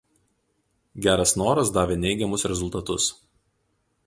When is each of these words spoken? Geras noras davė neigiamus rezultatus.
Geras 1.07 1.35
noras 1.41 1.71
davė 1.77 1.99
neigiamus 2.05 2.47
rezultatus. 2.53 3.13